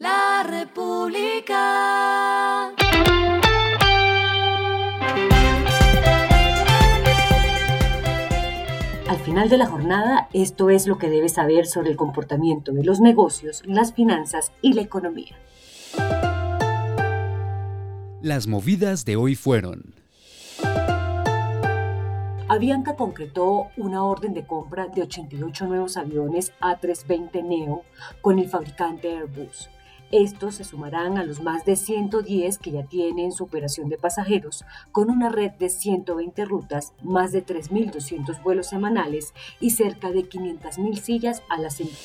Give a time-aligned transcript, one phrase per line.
[0.00, 1.58] La República.
[9.08, 12.82] Al final de la jornada, esto es lo que debes saber sobre el comportamiento de
[12.82, 15.36] los negocios, las finanzas y la economía.
[18.22, 19.94] Las movidas de hoy fueron.
[22.48, 27.82] Avianca concretó una orden de compra de 88 nuevos aviones A320 Neo
[28.22, 29.68] con el fabricante Airbus.
[30.12, 34.64] Estos se sumarán a los más de 110 que ya tienen su operación de pasajeros,
[34.90, 40.96] con una red de 120 rutas, más de 3.200 vuelos semanales y cerca de 500.000
[40.96, 41.96] sillas a la semana.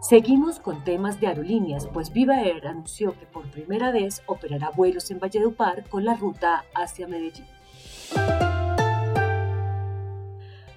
[0.00, 5.10] Seguimos con temas de aerolíneas, pues Viva Air anunció que por primera vez operará vuelos
[5.10, 7.46] en Valledupar con la ruta hacia Medellín.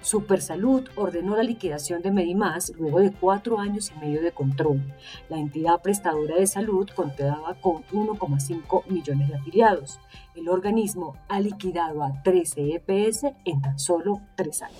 [0.06, 4.80] Supersalud ordenó la liquidación de Medimás luego de cuatro años y medio de control.
[5.28, 9.98] La entidad prestadora de salud contaba con 1,5 millones de afiliados.
[10.36, 14.78] El organismo ha liquidado a 13 EPS en tan solo tres años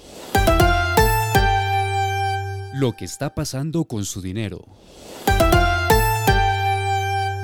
[2.77, 4.67] lo que está pasando con su dinero.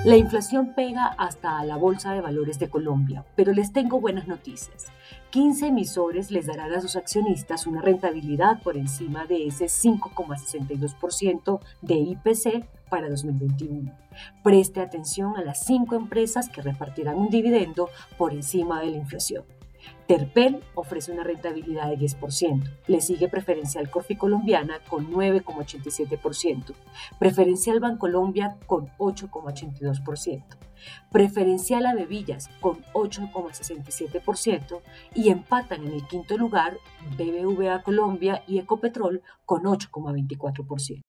[0.05, 4.27] La inflación pega hasta a la Bolsa de Valores de Colombia, pero les tengo buenas
[4.27, 4.87] noticias.
[5.31, 11.95] 15 emisores les darán a sus accionistas una rentabilidad por encima de ese 5,62% de
[11.95, 13.93] IPC para 2021.
[14.43, 19.45] Preste atención a las 5 empresas que repartirán un dividendo por encima de la inflación.
[20.13, 22.71] Terpel ofrece una rentabilidad de 10%.
[22.87, 26.75] Le sigue Preferencial Corfi Colombiana con 9,87%.
[27.19, 30.43] Preferencial Bancolombia con 8,82%.
[31.11, 34.83] Preferencial Avevillas con 8,67%
[35.15, 36.77] y empatan en el quinto lugar
[37.17, 41.01] BBVA Colombia y Ecopetrol con 8,24%.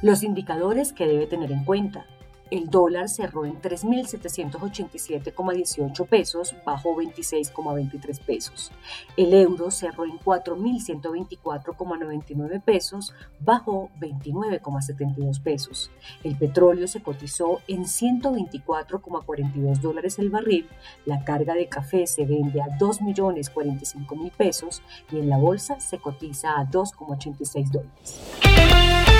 [0.00, 2.06] Los indicadores que debe tener en cuenta.
[2.50, 8.70] El dólar cerró en 3.787,18 pesos, bajó 26,23 pesos.
[9.16, 15.90] El euro cerró en 4.124,99 pesos, bajó 29,72 pesos.
[16.22, 20.68] El petróleo se cotizó en 124,42 dólares el barril.
[21.04, 26.60] La carga de café se vende a 2.045.000 pesos y en la bolsa se cotiza
[26.60, 29.15] a 2,86 dólares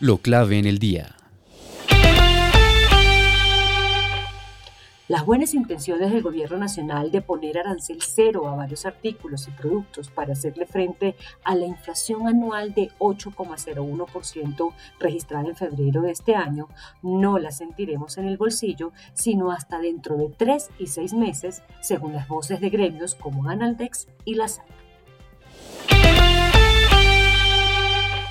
[0.00, 1.16] lo clave en el día.
[5.08, 10.10] Las buenas intenciones del gobierno nacional de poner arancel cero a varios artículos y productos
[10.10, 16.68] para hacerle frente a la inflación anual de 8,01% registrada en febrero de este año
[17.00, 22.12] no las sentiremos en el bolsillo, sino hasta dentro de tres y seis meses, según
[22.12, 24.87] las voces de gremios como Analdex y la SAC.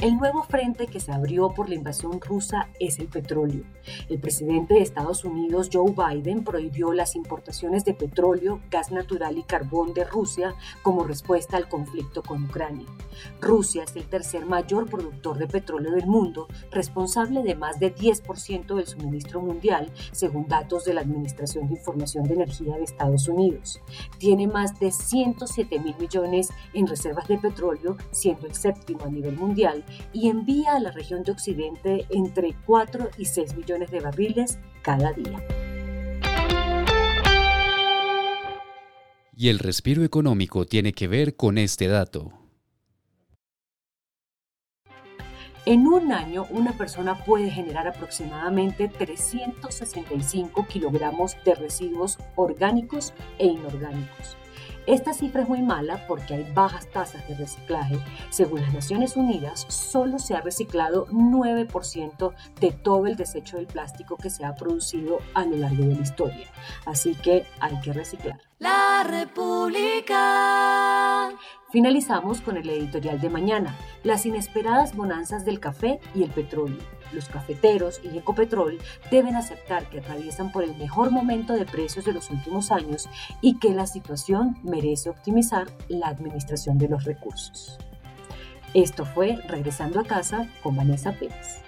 [0.00, 3.64] El nuevo frente que se abrió por la invasión rusa es el petróleo.
[4.08, 9.42] El presidente de Estados Unidos, Joe Biden, prohibió las importaciones de petróleo, gas natural y
[9.42, 12.86] carbón de Rusia como respuesta al conflicto con Ucrania.
[13.40, 18.76] Rusia es el tercer mayor productor de petróleo del mundo, responsable de más de 10%
[18.76, 23.80] del suministro mundial, según datos de la Administración de Información de Energía de Estados Unidos.
[24.18, 29.36] Tiene más de 107 mil millones en reservas de petróleo, siendo el séptimo a nivel
[29.36, 34.58] mundial y envía a la región de Occidente entre 4 y 6 millones de barriles
[34.82, 35.42] cada día.
[39.36, 42.32] Y el respiro económico tiene que ver con este dato.
[45.68, 54.38] En un año, una persona puede generar aproximadamente 365 kilogramos de residuos orgánicos e inorgánicos.
[54.88, 57.98] Esta cifra es muy mala porque hay bajas tasas de reciclaje.
[58.30, 64.16] Según las Naciones Unidas, solo se ha reciclado 9% de todo el desecho del plástico
[64.16, 66.46] que se ha producido a lo largo de la historia.
[66.86, 68.40] Así que hay que reciclar.
[68.58, 70.16] La República.
[71.70, 76.78] Finalizamos con el editorial de mañana, las inesperadas bonanzas del café y el petróleo.
[77.12, 78.78] Los cafeteros y Ecopetrol
[79.10, 83.08] deben aceptar que atraviesan por el mejor momento de precios de los últimos años
[83.40, 87.78] y que la situación merece optimizar la administración de los recursos.
[88.74, 91.62] Esto fue Regresando a casa con Vanessa Pérez.